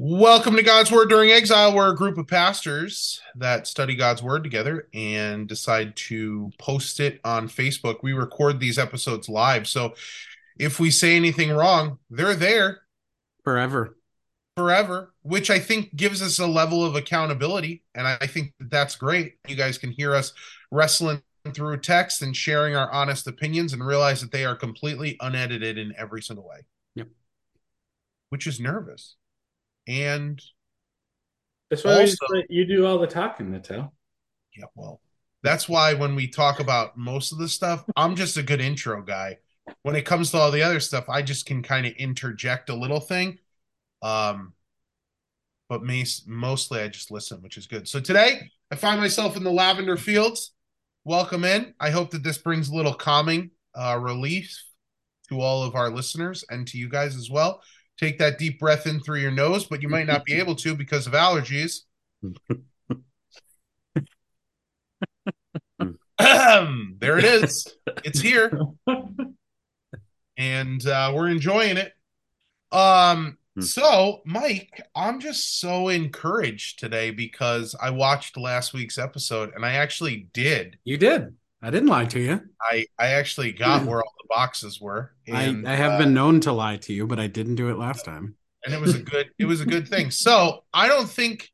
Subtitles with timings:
[0.00, 1.74] Welcome to God's Word During Exile.
[1.74, 7.20] We're a group of pastors that study God's Word together and decide to post it
[7.24, 7.96] on Facebook.
[8.00, 9.66] We record these episodes live.
[9.66, 9.94] So
[10.56, 12.82] if we say anything wrong, they're there
[13.42, 13.96] forever.
[14.56, 17.82] Forever, which I think gives us a level of accountability.
[17.96, 19.34] And I think that that's great.
[19.48, 20.32] You guys can hear us
[20.70, 21.22] wrestling
[21.54, 25.92] through text and sharing our honest opinions and realize that they are completely unedited in
[25.98, 26.58] every single way.
[26.94, 27.08] Yep.
[28.28, 29.16] Which is nervous
[29.88, 30.40] and
[31.70, 32.16] that's why also,
[32.48, 33.92] you do all the talking, Natal.
[34.56, 35.00] Yeah, well,
[35.42, 39.02] that's why when we talk about most of the stuff, I'm just a good intro
[39.02, 39.38] guy.
[39.82, 42.74] When it comes to all the other stuff, I just can kind of interject a
[42.74, 43.38] little thing.
[44.02, 44.54] Um,
[45.68, 45.82] but
[46.26, 47.88] mostly I just listen, which is good.
[47.88, 50.52] So today I find myself in the lavender fields.
[51.04, 51.74] Welcome in.
[51.80, 54.64] I hope that this brings a little calming uh, relief
[55.28, 57.60] to all of our listeners and to you guys as well
[57.98, 60.74] take that deep breath in through your nose, but you might not be able to
[60.74, 61.80] because of allergies.
[66.18, 67.66] there it is.
[68.04, 68.58] It's here.
[70.36, 71.92] And uh, we're enjoying it.
[72.70, 73.62] Um, hmm.
[73.62, 79.72] so Mike, I'm just so encouraged today because I watched last week's episode and I
[79.72, 80.78] actually did.
[80.84, 81.34] You did.
[81.60, 82.40] I didn't lie to you.
[82.60, 85.12] I I actually got where all the boxes were.
[85.26, 87.68] And, I, I have uh, been known to lie to you, but I didn't do
[87.68, 88.36] it last time.
[88.64, 90.10] And it was a good it was a good thing.
[90.10, 91.50] So I don't think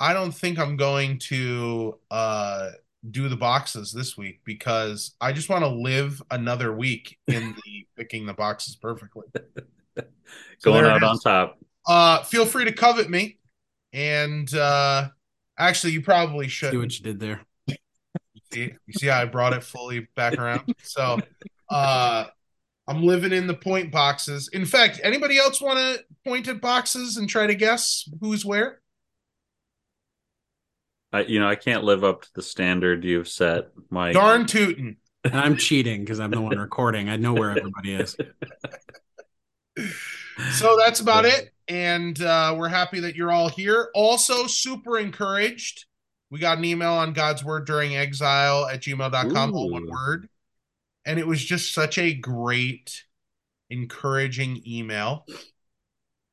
[0.00, 2.70] I don't think I'm going to uh
[3.10, 7.86] do the boxes this week because I just want to live another week in the
[7.96, 9.26] picking the boxes perfectly.
[10.60, 11.58] So Going out on top.
[11.86, 13.38] Uh feel free to covet me.
[13.92, 15.08] And uh
[15.58, 17.42] actually you probably should see what you did there
[18.52, 20.74] see, you see how I brought it fully back around.
[20.82, 21.18] So,
[21.70, 22.26] uh,
[22.88, 24.48] I'm living in the point boxes.
[24.52, 28.80] In fact, anybody else want to point at boxes and try to guess who's where?
[31.12, 34.14] I, you know, I can't live up to the standard you've set, Mike.
[34.14, 34.96] Darn tootin'.
[35.24, 37.08] And I'm cheating because I'm the one recording.
[37.08, 38.16] I know where everybody is.
[40.52, 41.52] so that's about it.
[41.68, 43.90] And uh, we're happy that you're all here.
[43.94, 45.84] Also, super encouraged
[46.32, 50.30] we got an email on God's Word during exile at gmail.com, all one word.
[51.04, 53.04] And it was just such a great,
[53.68, 55.26] encouraging email.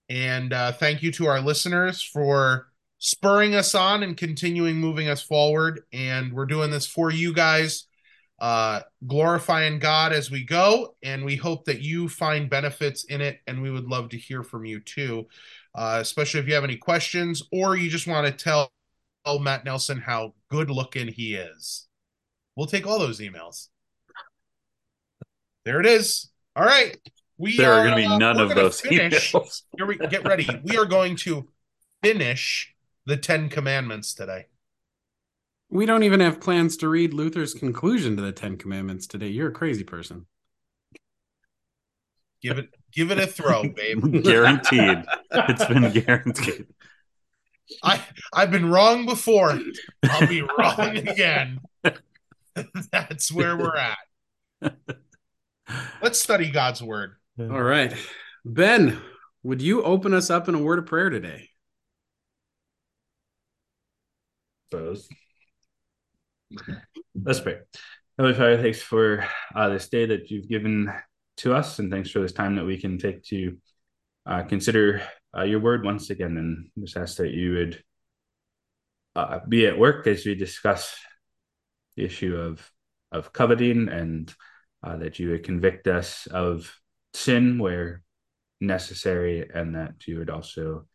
[0.08, 2.68] And uh, thank you to our listeners for
[3.00, 5.82] spurring us on and continuing moving us forward.
[5.92, 7.86] And we're doing this for you guys,
[8.40, 10.96] uh, glorifying God as we go.
[11.04, 13.42] And we hope that you find benefits in it.
[13.48, 15.28] And we would love to hear from you too,
[15.76, 18.72] uh, especially if you have any questions or you just want to tell
[19.29, 21.88] tell Matt Nelson how good looking he is.
[22.56, 23.67] We'll take all those emails.
[25.66, 26.29] There it is.
[26.56, 26.97] All right.
[27.38, 29.31] We there are, are going to be uh, none of those finish.
[29.31, 29.62] emails.
[29.78, 30.47] Here we get ready.
[30.63, 31.47] We are going to
[32.03, 32.73] finish
[33.06, 34.47] the Ten Commandments today.
[35.69, 39.28] We don't even have plans to read Luther's conclusion to the Ten Commandments today.
[39.28, 40.25] You're a crazy person.
[42.41, 44.23] Give it, give it a throw, babe.
[44.23, 45.03] guaranteed.
[45.31, 46.68] It's been guaranteed.
[47.84, 48.03] I
[48.34, 49.59] I've been wrong before.
[50.03, 51.59] I'll be wrong again.
[52.91, 54.75] That's where we're at.
[56.02, 57.16] Let's study God's word.
[57.40, 57.94] All right.
[58.44, 59.00] Ben,
[59.44, 61.50] would you open us up in a word of prayer today?
[64.72, 65.07] Suppose.
[67.24, 67.59] Let's pray.
[68.18, 69.25] Heavenly Father, thanks for
[69.56, 70.91] uh, this day that you've given
[71.38, 73.57] to us, and thanks for this time that we can take to
[74.25, 75.01] uh, consider
[75.38, 77.84] uh, your word once again, and just ask that you would
[79.16, 80.95] uh, be at work as we discuss
[81.95, 82.69] the issue of
[83.12, 84.34] of coveting, and
[84.84, 86.73] uh, that you would convict us of
[87.13, 88.03] sin where
[88.62, 90.85] necessary, and that you would also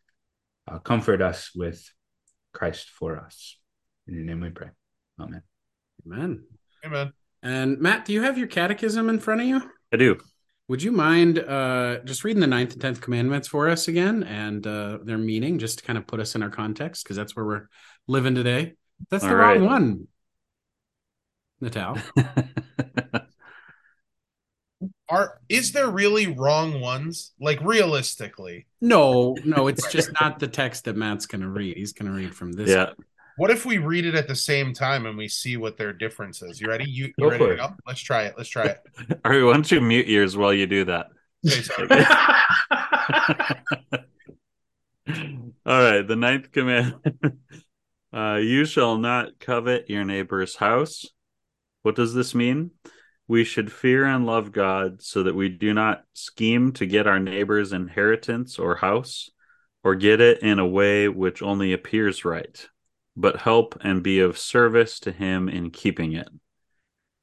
[0.67, 1.89] uh, comfort us with
[2.53, 3.57] Christ for us.
[4.07, 4.69] In your name we pray.
[5.19, 5.41] Amen.
[6.05, 6.43] Amen.
[6.85, 7.13] Amen.
[7.41, 9.69] And Matt, do you have your catechism in front of you?
[9.93, 10.19] I do.
[10.67, 14.65] Would you mind uh, just reading the ninth and tenth commandments for us again and
[14.65, 17.45] uh, their meaning, just to kind of put us in our context, because that's where
[17.45, 17.67] we're
[18.07, 18.73] living today.
[19.11, 19.69] That's the All wrong right.
[19.69, 20.07] one,
[21.61, 21.97] Natal.
[25.07, 27.33] Are is there really wrong ones?
[27.39, 28.65] Like realistically?
[28.81, 31.77] No, no, it's just not the text that Matt's going to read.
[31.77, 32.71] He's going to read from this.
[32.71, 32.89] Yeah.
[33.37, 36.41] What if we read it at the same time and we see what their difference
[36.41, 36.61] is?
[36.61, 36.89] You ready?
[36.89, 37.73] You, you ready to go?
[37.85, 38.35] Let's try it.
[38.37, 38.79] Let's try it.
[39.25, 41.07] All right, why don't you mute yours while you do that?
[45.65, 46.95] All right, the ninth command.
[48.13, 51.05] Uh, you shall not covet your neighbor's house.
[51.81, 52.71] What does this mean?
[53.27, 57.19] We should fear and love God so that we do not scheme to get our
[57.19, 59.29] neighbor's inheritance or house
[59.83, 62.65] or get it in a way which only appears right,
[63.15, 66.27] but help and be of service to him in keeping it.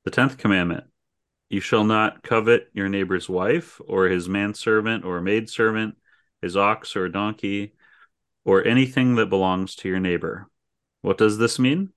[0.04, 0.84] The tenth commandment
[1.52, 5.98] you shall not covet your neighbor's wife, or his manservant or maidservant,
[6.40, 7.74] his ox or donkey,
[8.46, 10.48] or anything that belongs to your neighbor.
[11.02, 11.90] What does this mean?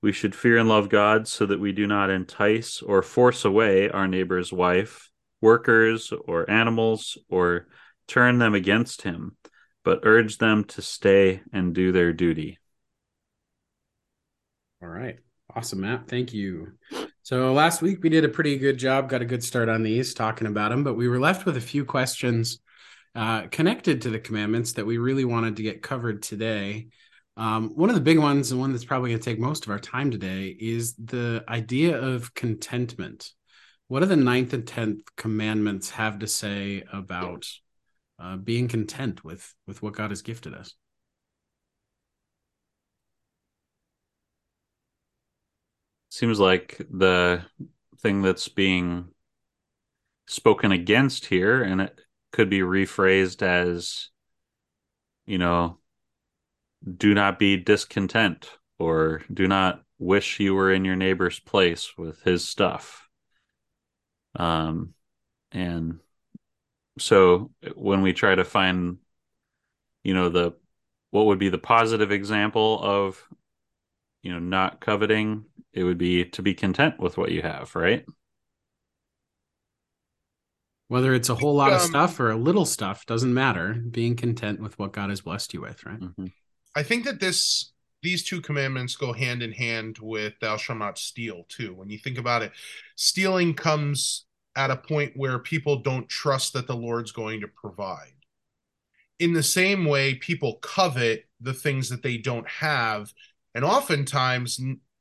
[0.00, 3.90] We should fear and love God so that we do not entice or force away
[3.90, 5.10] our neighbor's wife,
[5.42, 7.66] workers, or animals, or
[8.06, 9.36] turn them against him,
[9.84, 12.58] but urge them to stay and do their duty.
[14.82, 15.18] All right.
[15.54, 16.08] Awesome, Matt.
[16.08, 16.72] Thank you.
[17.22, 20.14] So last week we did a pretty good job, got a good start on these,
[20.14, 22.60] talking about them, but we were left with a few questions
[23.14, 26.88] uh, connected to the commandments that we really wanted to get covered today.
[27.36, 29.70] Um, one of the big ones, and one that's probably going to take most of
[29.70, 33.32] our time today, is the idea of contentment.
[33.88, 37.48] What do the ninth and tenth commandments have to say about
[38.18, 40.74] uh, being content with with what God has gifted us?
[46.10, 47.42] Seems like the
[48.00, 49.08] thing that's being
[50.26, 52.00] spoken against here and it
[52.32, 54.10] could be rephrased as
[55.26, 55.78] you know
[56.96, 62.22] do not be discontent or do not wish you were in your neighbor's place with
[62.22, 63.08] his stuff.
[64.36, 64.94] Um
[65.50, 65.98] and
[66.98, 68.98] so when we try to find
[70.04, 70.54] you know the
[71.10, 73.26] what would be the positive example of
[74.22, 78.04] you know not coveting it would be to be content with what you have, right?
[80.88, 83.74] Whether it's a whole lot um, of stuff or a little stuff doesn't matter.
[83.74, 86.00] Being content with what God has blessed you with, right?
[86.00, 86.26] Mm-hmm.
[86.74, 87.72] I think that this
[88.02, 91.74] these two commandments go hand in hand with thou shalt not steal too.
[91.74, 92.52] When you think about it,
[92.96, 94.24] stealing comes
[94.56, 98.14] at a point where people don't trust that the Lord's going to provide.
[99.18, 103.12] In the same way, people covet the things that they don't have,
[103.58, 104.60] and oftentimes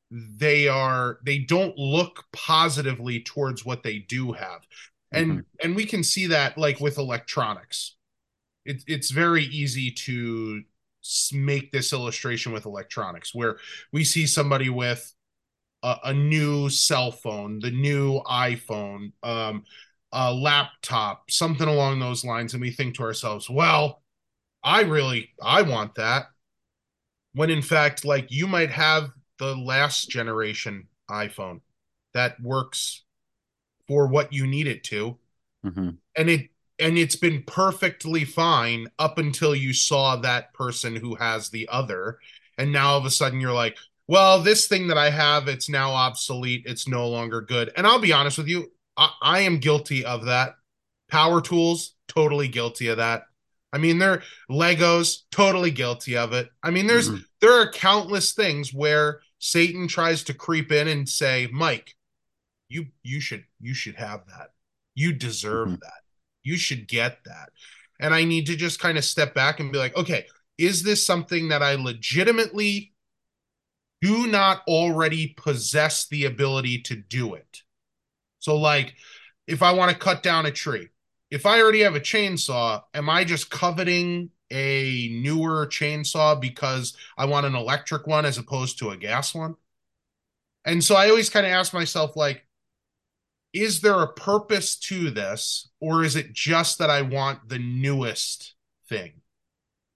[0.09, 4.61] they are they don't look positively towards what they do have.
[5.11, 5.39] And mm-hmm.
[5.63, 7.97] and we can see that like with electronics.
[8.65, 10.63] It, it's very easy to
[11.33, 13.59] make this illustration with electronics where
[13.93, 15.13] we see somebody with
[15.83, 19.63] a, a new cell phone the new iphone um,
[20.11, 24.01] a laptop something along those lines and we think to ourselves well
[24.63, 26.25] i really i want that
[27.37, 31.61] when in fact like you might have the last generation iPhone
[32.13, 33.03] that works
[33.87, 35.17] for what you need it to.
[35.65, 35.89] Mm-hmm.
[36.15, 36.49] And it
[36.79, 42.19] and it's been perfectly fine up until you saw that person who has the other
[42.57, 45.69] and now all of a sudden you're like well this thing that i have it's
[45.69, 49.57] now obsolete it's no longer good and i'll be honest with you i, I am
[49.57, 50.55] guilty of that
[51.09, 53.23] power tools totally guilty of that
[53.73, 57.23] i mean they're legos totally guilty of it i mean there's mm-hmm.
[57.41, 61.95] There are countless things where Satan tries to creep in and say, "Mike,
[62.69, 64.51] you you should you should have that.
[64.95, 65.79] You deserve mm-hmm.
[65.81, 66.01] that.
[66.43, 67.49] You should get that."
[67.99, 70.25] And I need to just kind of step back and be like, "Okay,
[70.57, 72.93] is this something that I legitimately
[74.01, 77.61] do not already possess the ability to do it?"
[78.39, 78.95] So like
[79.45, 80.89] if I want to cut down a tree,
[81.29, 87.25] if I already have a chainsaw, am I just coveting a newer chainsaw because I
[87.25, 89.55] want an electric one as opposed to a gas one.
[90.65, 92.45] And so I always kind of ask myself, like,
[93.53, 98.53] is there a purpose to this, or is it just that I want the newest
[98.89, 99.13] thing?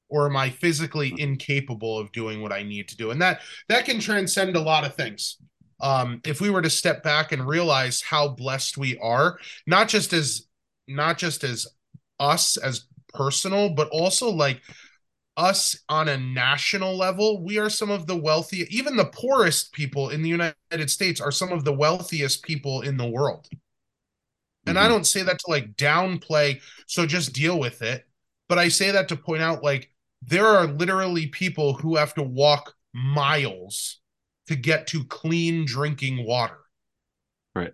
[0.09, 3.11] Or am I physically incapable of doing what I need to do?
[3.11, 5.37] And that that can transcend a lot of things.
[5.81, 10.13] Um, if we were to step back and realize how blessed we are, not just
[10.13, 10.47] as
[10.87, 11.67] not just as
[12.19, 14.61] us as personal, but also like
[15.37, 20.09] us on a national level, we are some of the wealthiest, even the poorest people
[20.09, 23.47] in the United States are some of the wealthiest people in the world.
[24.65, 24.85] And mm-hmm.
[24.85, 28.05] I don't say that to like downplay, so just deal with it.
[28.49, 29.91] But I say that to point out like
[30.21, 33.99] there are literally people who have to walk miles
[34.47, 36.59] to get to clean drinking water.
[37.55, 37.73] Right.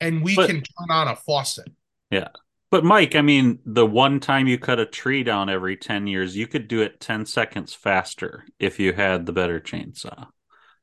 [0.00, 1.68] And we but, can turn on a faucet.
[2.10, 2.28] Yeah.
[2.72, 6.34] But Mike, I mean, the one time you cut a tree down every 10 years,
[6.34, 10.28] you could do it 10 seconds faster if you had the better chainsaw.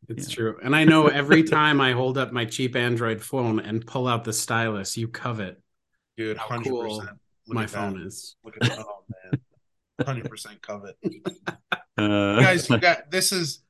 [0.07, 0.35] It's yeah.
[0.35, 0.57] true.
[0.61, 4.23] And I know every time I hold up my cheap Android phone and pull out
[4.23, 5.59] the stylus, you covet.
[6.15, 6.63] Dude, how 100%.
[6.65, 7.03] cool
[7.47, 8.35] my phone is.
[8.43, 8.85] Look at that.
[8.85, 10.21] Oh, man.
[10.21, 10.95] 100% covet.
[11.97, 13.61] Uh, guys, you got this is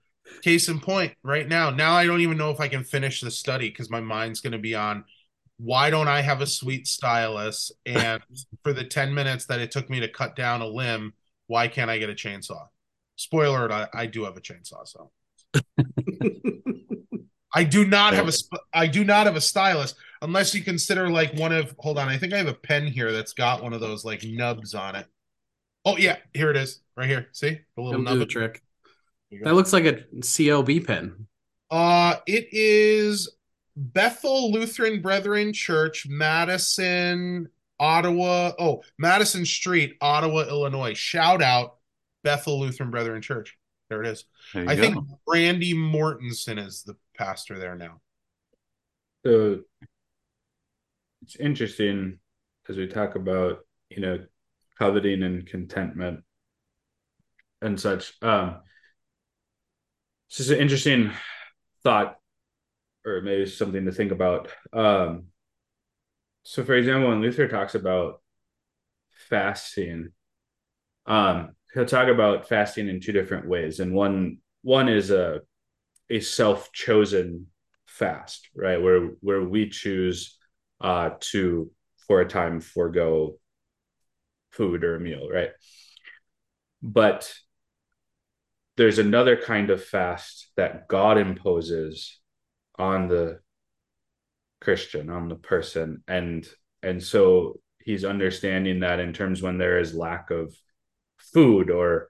[0.43, 1.71] case in point right now.
[1.71, 4.51] Now I don't even know if I can finish the study because my mind's going
[4.51, 5.05] to be on–
[5.59, 7.71] why don't I have a sweet stylus?
[7.85, 8.23] And
[8.63, 11.13] for the 10 minutes that it took me to cut down a limb,
[11.47, 12.67] why can't I get a chainsaw?
[13.15, 15.11] Spoiler alert, I, I do have a chainsaw, so
[17.53, 18.31] I do not have a
[18.71, 22.17] I do not have a stylus unless you consider like one of hold on, I
[22.17, 25.07] think I have a pen here that's got one of those like nubs on it.
[25.85, 27.27] Oh yeah, here it is, right here.
[27.31, 28.61] See the little nub trick.
[29.43, 31.27] That looks like a CLB pen.
[31.69, 33.29] Uh, it is
[33.79, 37.47] Bethel Lutheran Brethren Church, Madison,
[37.79, 38.51] Ottawa.
[38.59, 40.97] Oh, Madison Street, Ottawa, Illinois.
[40.97, 41.77] Shout out
[42.23, 43.57] Bethel Lutheran Brethren Church.
[43.89, 44.25] There it is.
[44.53, 44.81] I go.
[44.81, 48.01] think Randy Mortensen is the pastor there now.
[49.25, 49.61] So
[51.21, 52.19] it's interesting
[52.67, 53.59] as we talk about,
[53.89, 54.19] you know,
[54.77, 56.23] coveting and contentment
[57.61, 58.13] and such.
[58.21, 58.57] Um,
[60.27, 61.11] it's just an interesting
[61.83, 62.18] thought,
[63.05, 64.51] or maybe something to think about.
[64.73, 65.25] Um,
[66.43, 68.21] so, for example, when Luther talks about
[69.29, 70.09] fasting,
[71.05, 75.41] um, he'll talk about fasting in two different ways, and one one is a
[76.09, 77.47] a self chosen
[77.85, 80.37] fast, right, where where we choose
[80.81, 81.71] uh, to
[82.07, 83.37] for a time forego
[84.51, 85.51] food or a meal, right?
[86.81, 87.33] But
[88.77, 92.18] there's another kind of fast that God imposes
[92.79, 93.39] on the
[94.61, 96.03] Christian, on the person.
[96.07, 96.47] And
[96.81, 100.55] and so he's understanding that in terms when there is lack of
[101.17, 102.09] food or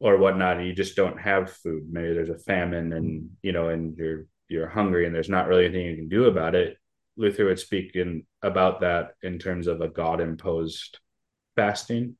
[0.00, 1.84] or whatnot, and you just don't have food.
[1.90, 5.64] Maybe there's a famine and you know, and you're you're hungry and there's not really
[5.66, 6.76] anything you can do about it.
[7.16, 10.98] Luther would speak in about that in terms of a God imposed
[11.56, 12.16] fasting.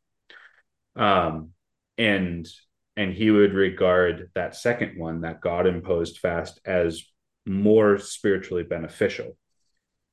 [0.97, 1.51] Um
[1.99, 2.49] and
[2.97, 7.05] and he would regard that second one that god imposed fast as
[7.47, 9.37] more spiritually beneficial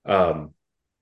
[0.05, 0.53] um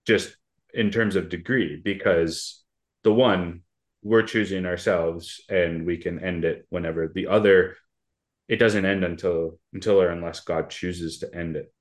[0.05, 0.35] just
[0.73, 2.63] in terms of degree because
[3.03, 3.61] the one
[4.03, 7.75] we're choosing ourselves and we can end it whenever the other
[8.47, 11.73] it doesn't end until until or unless god chooses to end it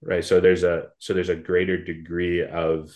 [0.00, 2.90] right so there's a so there's a greater degree of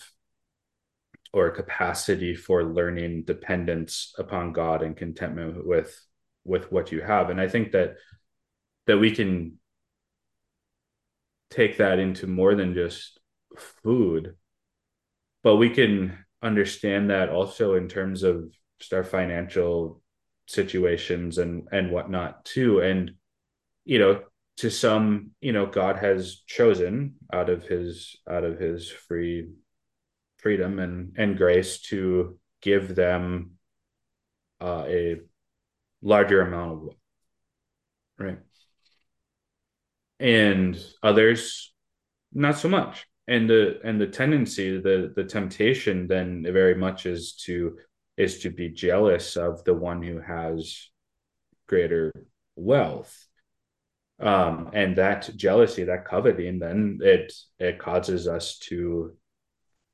[1.33, 5.99] or capacity for learning dependence upon God and contentment with
[6.45, 7.29] with what you have.
[7.29, 7.95] And I think that
[8.85, 9.59] that we can
[11.53, 13.19] take that into more than just
[13.83, 14.35] food,
[15.43, 20.01] but we can understand that also in terms of just our financial
[20.47, 22.81] situations and and whatnot too.
[22.81, 23.11] And
[23.85, 24.21] you know,
[24.57, 29.49] to some, you know, God has chosen out of his out of his free
[30.37, 33.51] freedom and and grace to give them
[34.59, 35.21] uh, a
[36.01, 36.89] larger amount of
[38.17, 38.39] right?
[40.23, 41.73] And others,
[42.33, 43.05] not so much.
[43.27, 47.77] And the and the tendency, the the temptation, then very much is to
[48.17, 50.89] is to be jealous of the one who has
[51.67, 52.11] greater
[52.55, 53.27] wealth
[54.19, 59.15] um, and that jealousy that coveting then it it causes us to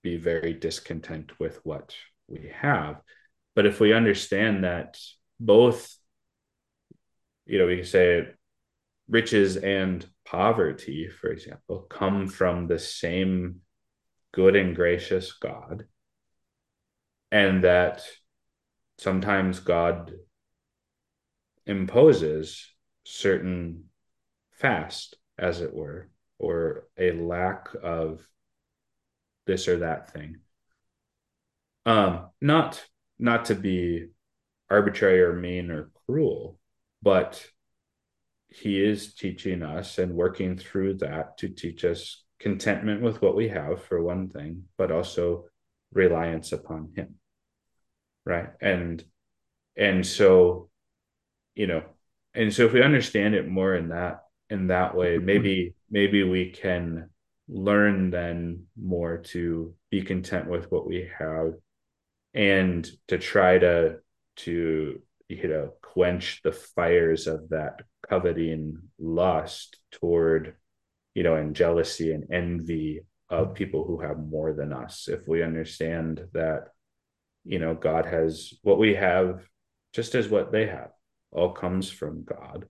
[0.01, 1.93] be very discontent with what
[2.27, 3.01] we have.
[3.55, 4.97] But if we understand that
[5.39, 5.93] both,
[7.45, 8.27] you know, we can say
[9.09, 13.61] riches and poverty, for example, come from the same
[14.31, 15.85] good and gracious God,
[17.31, 18.03] and that
[18.99, 20.13] sometimes God
[21.65, 22.67] imposes
[23.05, 23.85] certain
[24.51, 28.21] fast, as it were, or a lack of
[29.47, 30.37] this or that thing.
[31.85, 32.85] Um, not
[33.17, 34.09] not to be
[34.69, 36.59] arbitrary or mean or cruel,
[37.01, 37.43] but
[38.49, 43.49] he is teaching us and working through that to teach us contentment with what we
[43.49, 45.45] have for one thing, but also
[45.93, 47.15] reliance upon him.
[48.25, 48.49] Right.
[48.61, 49.03] And
[49.77, 50.69] and so,
[51.55, 51.83] you know,
[52.33, 55.25] and so if we understand it more in that in that way, mm-hmm.
[55.25, 57.09] maybe maybe we can
[57.47, 61.53] learn then more to be content with what we have
[62.33, 63.97] and to try to
[64.35, 70.55] to you know quench the fires of that coveting lust toward
[71.13, 75.07] you know and jealousy and envy of people who have more than us.
[75.07, 76.69] If we understand that
[77.45, 79.47] you know god has what we have
[79.93, 80.89] just as what they have
[81.31, 82.67] all comes from god.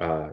[0.00, 0.30] Uh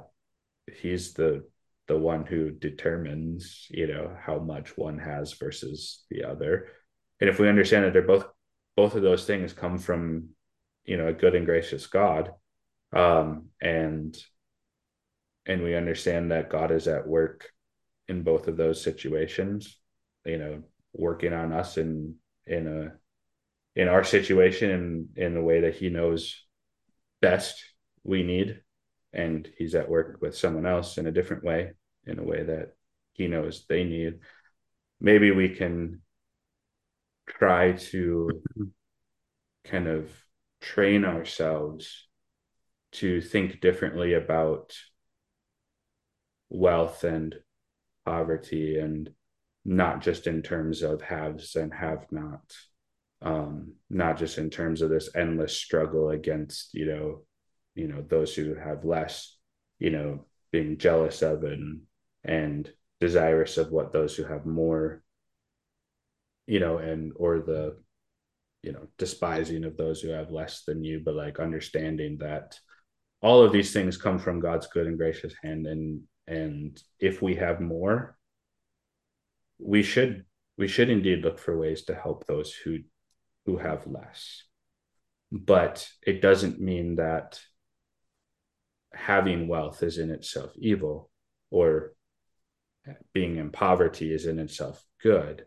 [0.82, 1.44] he's the
[1.88, 6.68] the one who determines you know how much one has versus the other.
[7.20, 8.28] And if we understand that they're both
[8.76, 10.30] both of those things come from
[10.86, 12.32] you know a good and gracious god
[12.94, 14.18] um and
[15.46, 17.50] and we understand that god is at work
[18.08, 19.78] in both of those situations
[20.26, 20.64] you know
[20.94, 22.16] working on us in
[22.46, 26.44] in a in our situation in in the way that he knows
[27.22, 27.64] best
[28.04, 28.62] we need.
[29.14, 31.72] And he's at work with someone else in a different way
[32.06, 32.76] in a way that
[33.14, 34.20] he knows they need.
[35.00, 36.02] Maybe we can
[37.28, 38.30] try to
[39.66, 40.12] kind of
[40.62, 42.07] train ourselves
[42.94, 44.74] to think differently about
[46.50, 47.36] wealth and
[48.06, 49.10] poverty and
[49.66, 52.54] not just in terms of haves and have not
[53.22, 57.22] um not just in terms of this endless struggle against you know
[57.76, 59.38] you know those who have less
[59.80, 61.82] you know being jealous of and
[62.24, 65.04] and desirous of what those who have more
[66.46, 67.76] you know and or the
[68.64, 72.58] you know despising of those who have less than you but like understanding that
[73.22, 77.36] all of these things come from God's good and gracious hand and and if we
[77.36, 78.18] have more
[79.60, 80.26] we should
[80.58, 82.80] we should indeed look for ways to help those who
[83.46, 84.44] who have less.
[85.32, 87.40] But it doesn't mean that
[88.94, 91.10] having wealth is in itself evil
[91.50, 91.94] or
[93.14, 95.46] being in poverty is in itself good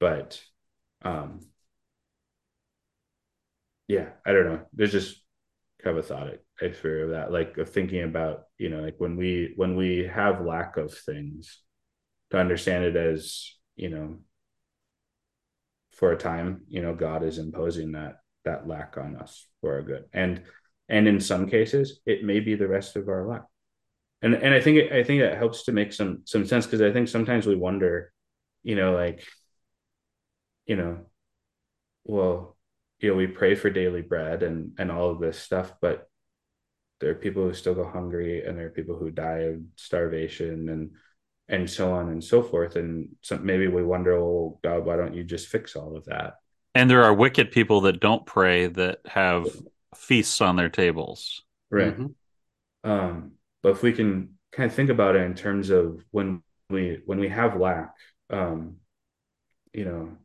[0.00, 0.40] but
[1.02, 1.40] um
[3.88, 4.62] yeah i don't know.
[4.72, 5.21] There's just
[5.84, 9.76] I, I fear of that like of thinking about you know like when we when
[9.76, 11.60] we have lack of things
[12.30, 14.18] to understand it as you know
[15.90, 19.82] for a time you know god is imposing that that lack on us for our
[19.82, 20.04] good.
[20.12, 20.42] And
[20.88, 23.42] and in some cases it may be the rest of our life.
[24.20, 26.80] And and i think it, i think that helps to make some some sense because
[26.80, 28.12] i think sometimes we wonder
[28.62, 29.24] you know like
[30.66, 31.06] you know
[32.04, 32.56] well
[33.02, 36.08] you know we pray for daily bread and and all of this stuff but
[37.02, 40.68] there are people who still go hungry and there are people who die of starvation
[40.68, 40.92] and
[41.48, 42.76] and so on and so forth.
[42.76, 46.34] And so maybe we wonder oh god why don't you just fix all of that?
[46.74, 49.46] And there are wicked people that don't pray that have
[49.96, 51.42] feasts on their tables.
[51.70, 51.98] Right.
[51.98, 52.90] Mm-hmm.
[52.90, 57.00] um but if we can kind of think about it in terms of when we
[57.04, 57.94] when we have lack
[58.30, 58.76] um
[59.72, 60.16] you know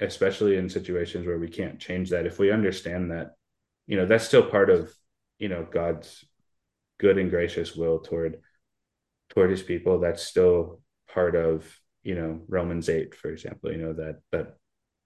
[0.00, 2.26] especially in situations where we can't change that.
[2.26, 3.32] If we understand that
[3.86, 4.92] you know that's still part of
[5.38, 6.24] you know god's
[6.98, 8.40] good and gracious will toward
[9.30, 10.80] toward his people that's still
[11.12, 11.66] part of
[12.02, 14.56] you know romans 8 for example you know that that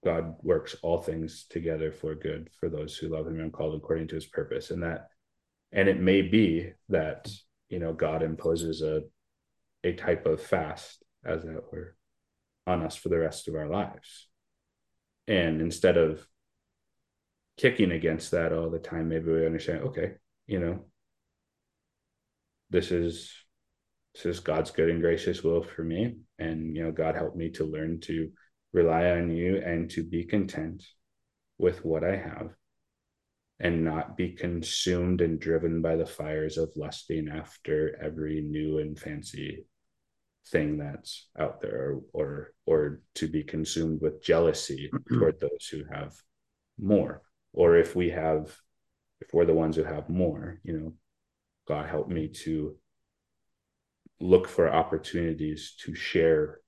[0.03, 4.07] god works all things together for good for those who love him and called according
[4.07, 4.71] to his purpose.
[4.71, 5.09] And that
[5.71, 7.29] and it may be that
[7.69, 9.03] you know god imposes a
[9.83, 11.95] a type of fast as it were
[12.65, 14.28] on us for the rest of our lives
[15.29, 16.25] and instead of
[17.57, 20.13] kicking against that all the time maybe we understand okay
[20.47, 20.79] you know
[22.69, 23.31] this is
[24.15, 26.17] this is god's good and gracious will for me.
[26.39, 28.31] And you know god help me to learn to
[28.73, 30.83] rely on you and to be content
[31.57, 32.51] with what i have
[33.59, 38.97] and not be consumed and driven by the fires of lusting after every new and
[38.97, 39.65] fancy
[40.47, 46.13] thing that's out there or or to be consumed with jealousy toward those who have
[46.79, 47.21] more.
[47.53, 48.55] Or if we have
[49.21, 50.93] if we're the ones who have more you know
[51.67, 52.75] god help me to
[54.19, 56.59] look for opportunities to share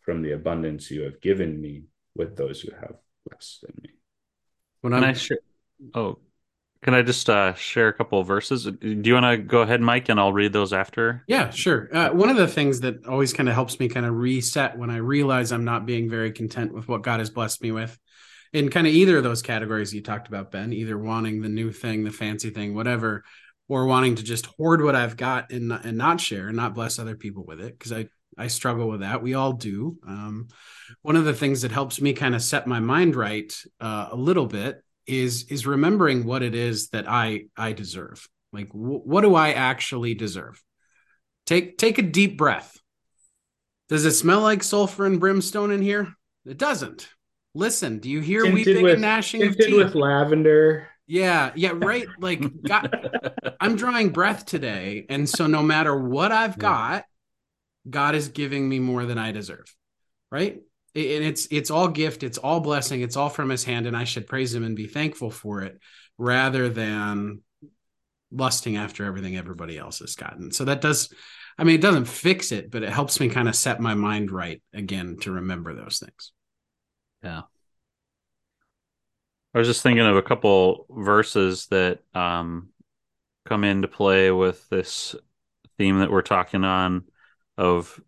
[0.00, 2.96] from the abundance you have given me with those who have
[3.30, 3.90] less than me.
[4.80, 5.38] When i share?
[5.94, 6.18] Oh
[6.82, 8.64] can I just uh, share a couple of verses?
[8.64, 11.22] Do you want to go ahead, Mike, and I'll read those after?
[11.26, 11.94] Yeah, sure.
[11.94, 14.88] Uh, one of the things that always kind of helps me kind of reset when
[14.88, 17.98] I realize I'm not being very content with what God has blessed me with,
[18.52, 21.70] in kind of either of those categories you talked about, Ben, either wanting the new
[21.70, 23.24] thing, the fancy thing, whatever,
[23.68, 26.98] or wanting to just hoard what I've got and and not share and not bless
[26.98, 29.22] other people with it, because I I struggle with that.
[29.22, 29.98] We all do.
[30.06, 30.48] Um,
[31.02, 34.16] one of the things that helps me kind of set my mind right uh, a
[34.16, 38.28] little bit is is remembering what it is that I I deserve.
[38.52, 40.62] Like wh- what do I actually deserve?
[41.46, 42.76] Take take a deep breath.
[43.88, 46.14] Does it smell like sulfur and brimstone in here?
[46.46, 47.08] It doesn't.
[47.54, 49.74] Listen, do you hear tinted weeping with, and gnashing of teeth?
[49.74, 50.88] with lavender.
[51.08, 52.06] Yeah, yeah, right.
[52.20, 53.10] Like, God,
[53.60, 57.04] I'm drawing breath today, and so no matter what I've got,
[57.88, 59.74] God is giving me more than I deserve.
[60.30, 60.60] Right?
[60.94, 64.04] And it's it's all gift it's all blessing it's all from his hand and i
[64.04, 65.78] should praise him and be thankful for it
[66.18, 67.40] rather than
[68.32, 70.52] lusting after everything everybody else has gotten.
[70.52, 71.12] So that does
[71.58, 74.30] i mean it doesn't fix it but it helps me kind of set my mind
[74.30, 76.32] right again to remember those things.
[77.22, 77.42] Yeah.
[79.52, 82.68] I was just thinking of a couple verses that um
[83.46, 85.16] come into play with this
[85.76, 87.04] theme that we're talking on
[87.56, 88.00] of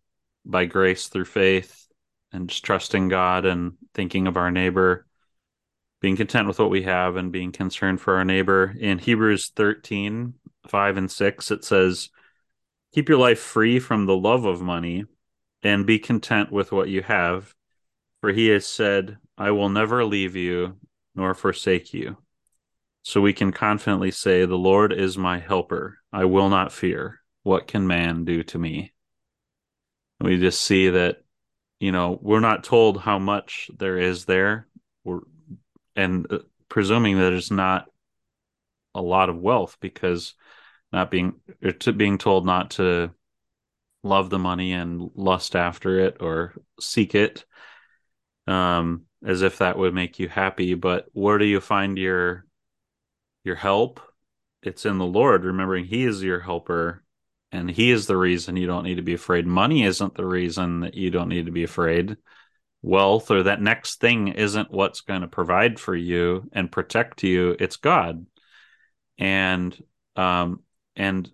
[0.44, 1.81] by grace through faith
[2.32, 5.06] and just trusting God and thinking of our neighbor.
[6.00, 8.74] being content with what we have and being concerned for our neighbor.
[8.80, 10.34] In Hebrews 13,
[10.66, 12.10] 5 and 6, it says,
[12.92, 15.04] Keep your life free from the love of money
[15.62, 17.54] and be content with what you have.
[18.20, 20.78] For he has said, I will never leave you
[21.14, 22.16] nor forsake you.
[23.02, 25.98] So we can confidently say, The Lord is my helper.
[26.12, 27.20] I will not fear.
[27.42, 28.92] What can man do to me?
[30.20, 31.22] we just see that,
[31.82, 34.68] you know, we're not told how much there is there.
[35.02, 35.22] We're,
[35.96, 37.86] and uh, presuming that it's not
[38.94, 40.34] a lot of wealth because
[40.92, 41.40] not being
[41.80, 43.10] to being told not to
[44.04, 47.44] love the money and lust after it or seek it
[48.46, 50.74] um as if that would make you happy.
[50.74, 52.46] But where do you find your
[53.42, 54.00] your help?
[54.62, 55.44] It's in the lord.
[55.44, 57.01] Remembering he is your helper
[57.52, 59.46] and he is the reason you don't need to be afraid.
[59.46, 62.16] Money isn't the reason that you don't need to be afraid.
[62.80, 67.54] Wealth or that next thing isn't what's going to provide for you and protect you.
[67.60, 68.26] It's god.
[69.18, 69.76] And
[70.16, 70.62] um
[70.96, 71.30] and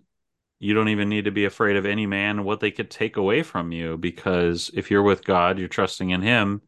[0.59, 3.43] you don't even need to be afraid of any man what they could take away
[3.43, 6.61] from you because if you're with God, you're trusting in him,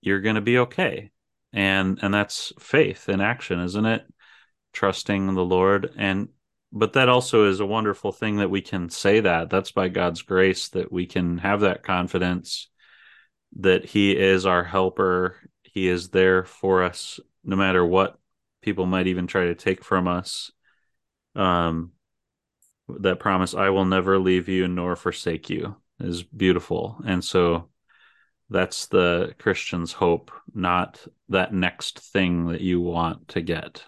[0.00, 1.12] you're going to be okay.
[1.52, 4.02] And and that's faith in action, isn't it?
[4.72, 5.94] Trusting the Lord.
[5.96, 6.28] And
[6.74, 9.48] but that also is a wonderful thing that we can say that.
[9.48, 12.68] That's by God's grace that we can have that confidence
[13.60, 15.36] that he is our helper.
[15.62, 18.18] He is there for us no matter what
[18.60, 20.50] people might even try to take from us.
[21.34, 21.92] Um
[22.88, 27.68] that promise i will never leave you nor forsake you is beautiful and so
[28.50, 33.82] that's the christian's hope not that next thing that you want to get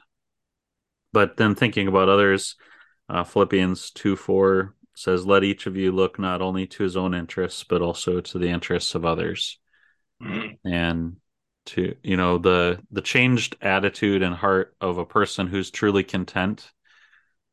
[1.12, 2.56] but then thinking about others
[3.08, 7.14] uh, philippians 2 4 says let each of you look not only to his own
[7.14, 9.58] interests but also to the interests of others
[10.22, 10.68] mm-hmm.
[10.68, 11.16] and
[11.66, 16.70] to you know the the changed attitude and heart of a person who's truly content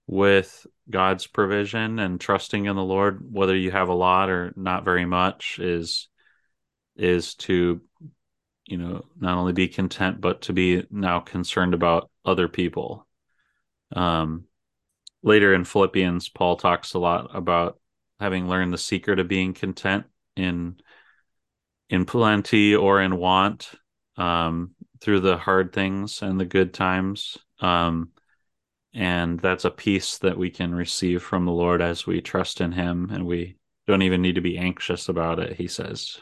[0.07, 4.85] with God's provision and trusting in the Lord, whether you have a lot or not
[4.85, 6.07] very much, is
[6.95, 7.81] is to
[8.65, 13.07] you know not only be content but to be now concerned about other people.
[13.95, 14.45] Um,
[15.23, 17.79] later in Philippians, Paul talks a lot about
[18.19, 20.05] having learned the secret of being content
[20.35, 20.75] in
[21.89, 23.71] in plenty or in want
[24.17, 27.37] um, through the hard things and the good times.
[27.59, 28.09] Um,
[28.93, 32.71] and that's a peace that we can receive from the Lord as we trust in
[32.71, 33.57] Him, and we
[33.87, 36.19] don't even need to be anxious about it, He says.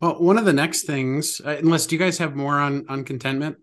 [0.00, 3.04] Well, one of the next things, uh, unless do you guys have more on on
[3.04, 3.58] contentment?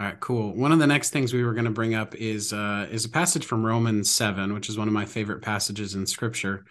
[0.00, 0.56] All right, cool.
[0.56, 3.08] One of the next things we were going to bring up is uh, is a
[3.08, 6.64] passage from Romans seven, which is one of my favorite passages in Scripture,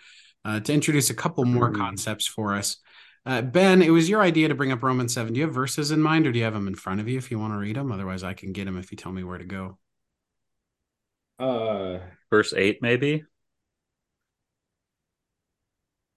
[0.44, 1.78] uh, to introduce a couple more mm.
[1.78, 2.78] concepts for us.
[3.26, 5.32] Uh, ben, it was your idea to bring up Romans 7.
[5.32, 7.18] Do you have verses in mind or do you have them in front of you
[7.18, 7.92] if you want to read them?
[7.92, 9.78] Otherwise, I can get them if you tell me where to go.
[11.40, 13.24] Uh, Verse 8, maybe?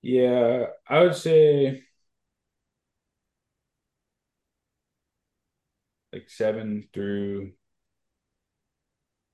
[0.02, 1.82] Yeah, I would say
[6.16, 7.52] like 7 through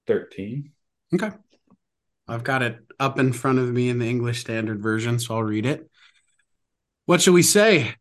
[0.09, 0.73] 13.
[1.15, 1.31] Okay.
[2.27, 5.45] I've got it up in front of me in the English Standard Version, so I'll
[5.45, 5.89] read it.
[7.07, 7.95] What shall we say?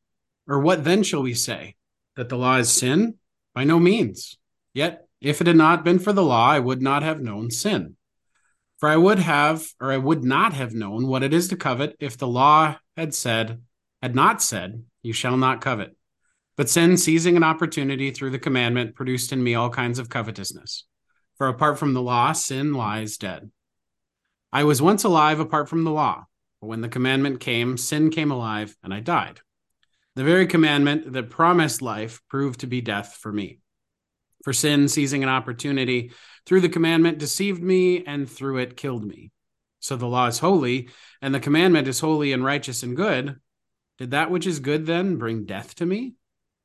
[0.47, 1.75] Or what then shall we say?
[2.15, 3.15] That the law is sin?
[3.53, 4.39] By no means.
[4.73, 7.97] Yet, if it had not been for the law, I would not have known sin.
[8.79, 11.95] For I would have, or I would not have known what it is to covet
[11.99, 13.61] if the law had said,
[14.01, 15.95] had not said, You shall not covet.
[16.57, 20.85] But sin, seizing an opportunity through the commandment, produced in me all kinds of covetousness.
[21.37, 23.49] For apart from the law, sin lies dead.
[24.51, 26.25] I was once alive apart from the law
[26.61, 29.41] but when the commandment came, sin came alive, and I died.
[30.15, 33.59] The very commandment that promised life proved to be death for me.
[34.43, 36.11] For sin, seizing an opportunity
[36.45, 39.31] through the commandment, deceived me, and through it killed me.
[39.79, 40.89] So the law is holy,
[41.21, 43.39] and the commandment is holy and righteous and good.
[43.97, 46.13] Did that which is good then bring death to me?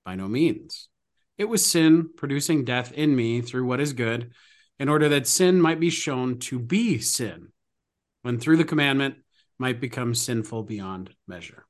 [0.06, 0.88] By no means.
[1.36, 4.30] It was sin producing death in me through what is good,
[4.78, 7.48] in order that sin might be shown to be sin.
[8.22, 9.16] When through the commandment,
[9.58, 11.66] might become sinful beyond measure.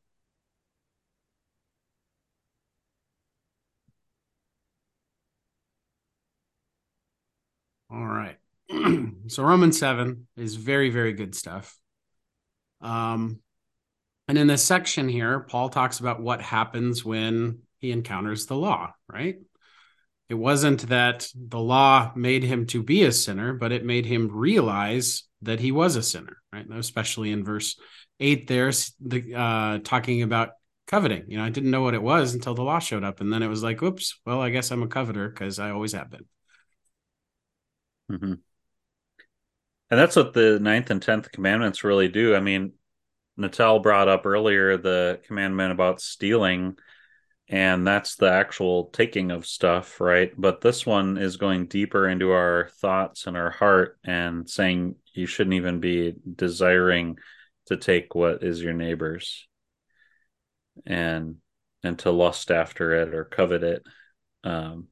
[7.91, 8.37] All right.
[9.29, 11.79] so Romans 7 is very, very good stuff.
[12.83, 13.41] Um,
[14.29, 18.93] and in this section here, Paul talks about what happens when he encounters the law,
[19.09, 19.37] right?
[20.29, 24.29] It wasn't that the law made him to be a sinner, but it made him
[24.33, 26.67] realize that he was a sinner, right?
[26.73, 27.79] Especially in verse
[28.19, 30.51] eight, there's the uh, talking about
[30.89, 31.27] coveting.
[31.29, 33.45] You know, I didn't know what it was until the law showed up, and then
[33.45, 36.27] it was like, oops, well, I guess I'm a coveter because I always have been.
[38.11, 38.35] Mm-hmm.
[39.89, 42.35] And that's what the ninth and tenth commandments really do.
[42.35, 42.73] I mean,
[43.37, 46.79] Natal brought up earlier the commandment about stealing,
[47.49, 50.33] and that's the actual taking of stuff, right?
[50.37, 55.27] But this one is going deeper into our thoughts and our heart and saying you
[55.27, 57.19] shouldn't even be desiring
[57.67, 59.47] to take what is your neighbor's
[60.85, 61.37] and
[61.83, 63.83] and to lust after it or covet it.
[64.43, 64.89] Um,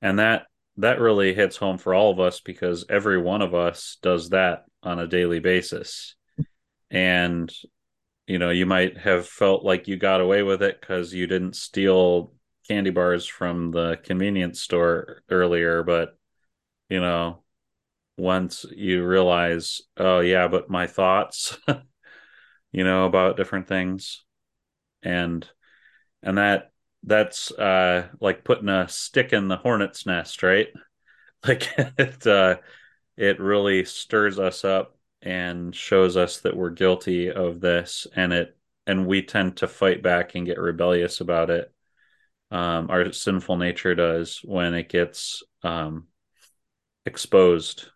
[0.00, 0.46] and that
[0.78, 4.64] that really hits home for all of us because every one of us does that
[4.82, 6.14] on a daily basis.
[6.90, 7.52] And
[8.26, 11.56] you know, you might have felt like you got away with it because you didn't
[11.56, 12.32] steal
[12.68, 16.18] candy bars from the convenience store earlier, but
[16.88, 17.42] you know,
[18.16, 21.58] once you realize, oh yeah, but my thoughts,
[22.72, 24.24] you know, about different things,
[25.02, 25.48] and
[26.22, 26.72] and that
[27.04, 30.68] that's uh like putting a stick in the hornet's nest, right?
[31.46, 32.56] Like it uh
[33.16, 34.95] it really stirs us up
[35.26, 40.00] and shows us that we're guilty of this and it and we tend to fight
[40.02, 41.72] back and get rebellious about it.
[42.52, 46.06] Um our sinful nature does when it gets um
[47.04, 47.88] exposed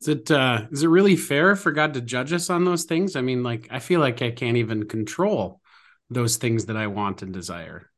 [0.00, 3.16] is it uh is it really fair for God to judge us on those things?
[3.16, 5.60] I mean, like I feel like I can't even control
[6.10, 7.90] those things that I want and desire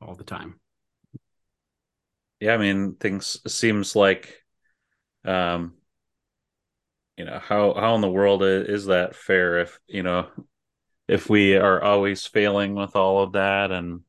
[0.00, 0.60] all the time.
[2.40, 4.43] Yeah, I mean, things seems like
[5.24, 5.74] um
[7.16, 10.26] you know, how how in the world is that fair if, you know,
[11.08, 14.00] if we are always failing with all of that and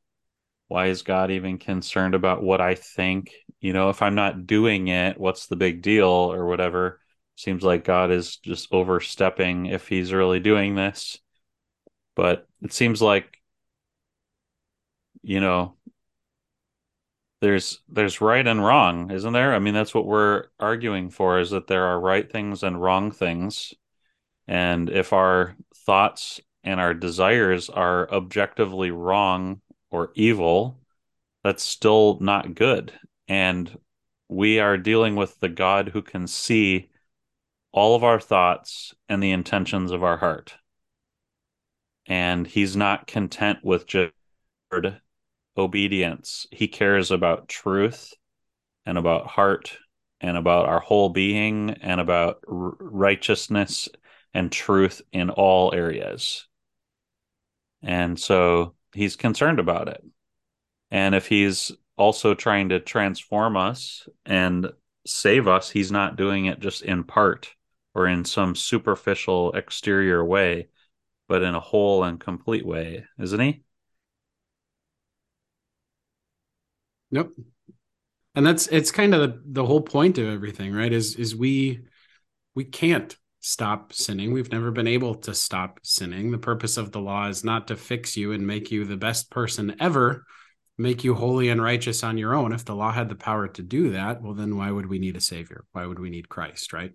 [0.67, 3.31] why is God even concerned about what I think?
[3.59, 6.99] You know, if I'm not doing it, what's the big deal or whatever?
[7.35, 11.19] Seems like God is just overstepping if he's really doing this.
[12.15, 13.37] But it seems like
[15.21, 15.75] you know
[17.45, 19.53] there's there's right and wrong, isn't there?
[19.53, 23.11] I mean, that's what we're arguing for is that there are right things and wrong
[23.11, 23.71] things.
[24.47, 30.79] And if our thoughts and our desires are objectively wrong or evil,
[31.43, 32.93] that's still not good.
[33.27, 33.77] And
[34.27, 36.89] we are dealing with the God who can see
[37.71, 40.55] all of our thoughts and the intentions of our heart.
[42.07, 44.13] And he's not content with just
[45.57, 46.47] obedience.
[46.51, 48.13] He cares about truth
[48.85, 49.77] and about heart
[50.21, 53.89] and about our whole being and about r- righteousness
[54.33, 56.47] and truth in all areas.
[57.81, 60.03] And so he's concerned about it.
[60.91, 64.71] And if he's also trying to transform us and
[65.05, 67.53] save us, he's not doing it just in part
[67.93, 70.67] or in some superficial exterior way,
[71.27, 73.63] but in a whole and complete way, isn't he?
[77.11, 77.33] Nope.
[78.35, 80.91] And that's it's kind of the, the whole point of everything, right?
[80.91, 81.81] Is is we
[82.53, 84.33] we can't stop sinning.
[84.33, 86.31] We've never been able to stop sinning.
[86.31, 89.29] The purpose of the law is not to fix you and make you the best
[89.29, 90.25] person ever,
[90.77, 92.51] make you holy and righteous on your own.
[92.51, 95.15] If the law had the power to do that, well, then why would we need
[95.15, 95.63] a savior?
[95.71, 96.91] Why would we need Christ, right?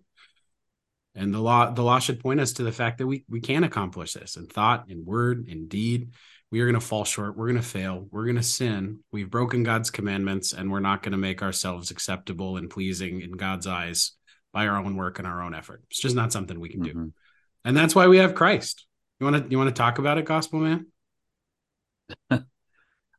[1.15, 3.65] And the law, the law should point us to the fact that we we can
[3.65, 6.11] accomplish this in thought, in word, in deed.
[6.51, 7.37] We are going to fall short.
[7.37, 8.09] We're going to fail.
[8.11, 9.01] We're going to sin.
[9.13, 13.33] We've broken God's commandments, and we're not going to make ourselves acceptable and pleasing in
[13.33, 14.13] God's eyes
[14.53, 15.83] by our own work and our own effort.
[15.91, 17.05] It's just not something we can mm-hmm.
[17.05, 17.13] do.
[17.65, 18.87] And that's why we have Christ.
[19.21, 20.87] You want to you want to talk about it, gospel man?
[22.31, 22.45] well,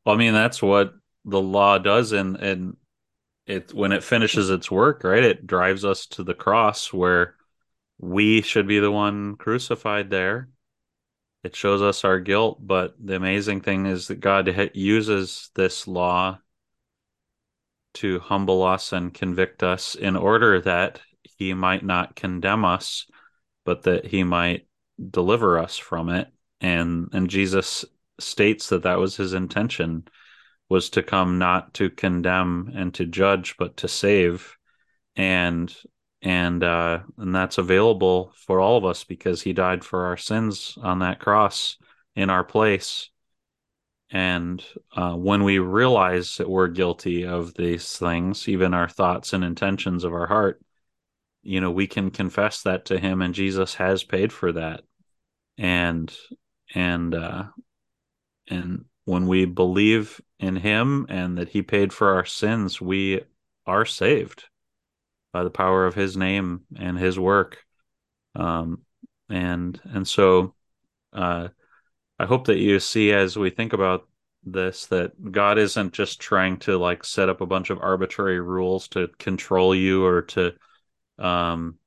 [0.05, 0.93] I mean, that's what
[1.25, 2.77] the law does and and
[3.45, 5.23] it when it finishes its work, right?
[5.23, 7.35] It drives us to the cross where
[7.99, 10.49] we should be the one crucified there.
[11.43, 16.37] It shows us our guilt, but the amazing thing is that God uses this law
[17.95, 21.01] to humble us and convict us in order that
[21.37, 23.07] he might not condemn us,
[23.65, 24.67] but that he might
[25.09, 26.27] deliver us from it.
[26.61, 27.85] And and Jesus
[28.19, 30.07] states that that was his intention
[30.69, 34.55] was to come not to condemn and to judge, but to save.
[35.15, 35.75] And
[36.21, 40.77] and uh, and that's available for all of us because he died for our sins
[40.81, 41.77] on that cross
[42.15, 43.09] in our place.
[44.13, 44.63] And
[44.95, 50.03] uh, when we realize that we're guilty of these things, even our thoughts and intentions
[50.03, 50.61] of our heart,
[51.43, 54.81] you know we can confess that to him and jesus has paid for that
[55.57, 56.15] and
[56.73, 57.43] and uh
[58.47, 63.21] and when we believe in him and that he paid for our sins we
[63.65, 64.45] are saved
[65.33, 67.65] by the power of his name and his work.
[68.35, 68.83] Um
[69.29, 70.55] and and so
[71.13, 71.49] uh,
[72.19, 74.07] I hope that you see as we think about
[74.43, 78.87] this that God isn't just trying to like set up a bunch of arbitrary rules
[78.89, 80.53] to control you or to
[81.19, 81.77] um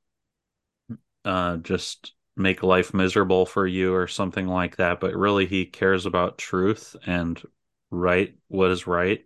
[1.25, 6.07] uh just make life miserable for you or something like that but really he cares
[6.07, 7.41] about truth and
[7.91, 9.25] right what is right.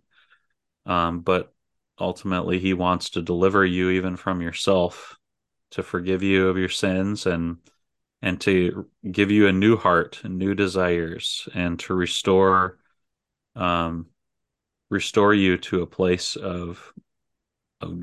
[0.85, 1.53] Um but
[1.99, 5.17] ultimately he wants to deliver you even from yourself
[5.71, 7.57] to forgive you of your sins and
[8.21, 12.77] and to give you a new heart and new desires and to restore
[13.55, 14.07] um
[14.89, 16.93] restore you to a place of,
[17.81, 18.01] of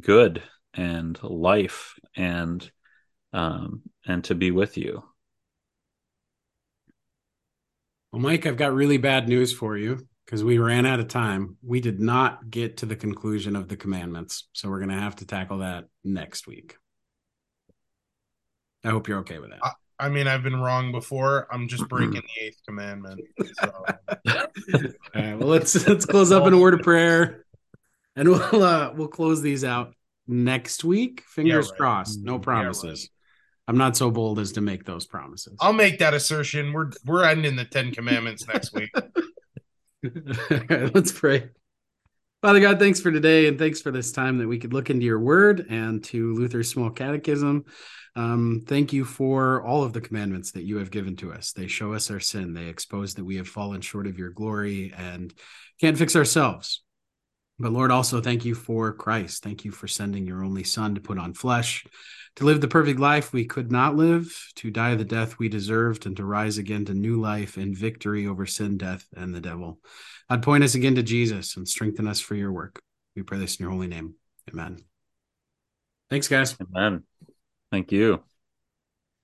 [0.00, 0.42] good
[0.74, 2.70] and life and
[3.32, 5.02] um and to be with you.
[8.12, 11.56] Well mike i've got really bad news for you because we ran out of time
[11.62, 15.14] we did not get to the conclusion of the commandments so we're going to have
[15.14, 16.76] to tackle that next week
[18.84, 19.60] I hope you're okay with that.
[19.62, 21.48] I, I mean, I've been wrong before.
[21.50, 23.20] I'm just breaking the eighth commandment.
[23.54, 23.72] So.
[24.34, 24.42] All
[25.14, 25.38] right.
[25.38, 27.46] Well, let's let's close up in a word of prayer,
[28.14, 29.94] and we'll uh, we'll close these out
[30.26, 31.22] next week.
[31.26, 31.78] Fingers yeah, right.
[31.78, 32.20] crossed.
[32.22, 32.84] No promises.
[32.84, 33.68] Yeah, right.
[33.68, 35.56] I'm not so bold as to make those promises.
[35.60, 36.74] I'll make that assertion.
[36.74, 38.90] We're we're ending the Ten Commandments next week.
[40.94, 41.50] let's pray.
[42.42, 45.06] Father God, thanks for today and thanks for this time that we could look into
[45.06, 47.64] your word and to Luther's small catechism.
[48.16, 51.52] Um, thank you for all of the commandments that you have given to us.
[51.52, 54.92] They show us our sin, they expose that we have fallen short of your glory
[54.96, 55.32] and
[55.80, 56.82] can't fix ourselves.
[57.58, 59.42] But Lord, also thank you for Christ.
[59.42, 61.84] Thank you for sending your only Son to put on flesh,
[62.36, 66.06] to live the perfect life we could not live, to die the death we deserved,
[66.06, 69.78] and to rise again to new life and victory over sin, death, and the devil.
[70.28, 72.82] I'd point us again to Jesus and strengthen us for your work.
[73.14, 74.14] We pray this in your holy name.
[74.50, 74.78] Amen.
[76.10, 76.56] Thanks, guys.
[76.60, 77.04] Amen.
[77.70, 78.22] Thank you.